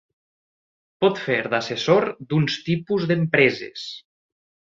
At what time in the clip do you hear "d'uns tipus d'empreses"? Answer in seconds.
2.33-3.87